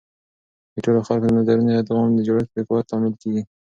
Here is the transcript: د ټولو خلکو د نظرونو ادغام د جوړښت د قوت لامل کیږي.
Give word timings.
د 0.73 0.75
ټولو 0.85 0.99
خلکو 1.07 1.25
د 1.29 1.33
نظرونو 1.37 1.71
ادغام 1.81 2.09
د 2.15 2.19
جوړښت 2.27 2.51
د 2.53 2.57
قوت 2.67 2.85
لامل 2.91 3.13
کیږي. 3.21 3.43